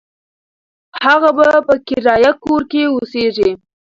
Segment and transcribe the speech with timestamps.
[1.05, 3.51] هغه به په کرایه کور کې اوسیږي.